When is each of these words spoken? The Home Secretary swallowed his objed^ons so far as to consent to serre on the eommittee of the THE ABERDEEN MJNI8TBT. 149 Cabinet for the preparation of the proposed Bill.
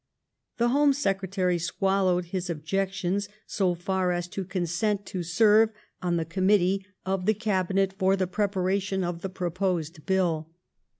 The 0.57 0.69
Home 0.69 0.93
Secretary 0.93 1.59
swallowed 1.59 2.25
his 2.33 2.47
objed^ons 2.49 3.29
so 3.45 3.75
far 3.75 4.11
as 4.11 4.27
to 4.29 4.43
consent 4.43 5.05
to 5.05 5.21
serre 5.21 5.75
on 6.01 6.17
the 6.17 6.25
eommittee 6.25 6.83
of 7.05 7.27
the 7.27 7.33
THE 7.33 7.39
ABERDEEN 7.39 7.45
MJNI8TBT. 7.45 7.53
149 7.53 7.57
Cabinet 7.57 7.93
for 7.99 8.15
the 8.15 8.25
preparation 8.25 9.03
of 9.03 9.21
the 9.21 9.29
proposed 9.29 10.03
Bill. 10.07 10.49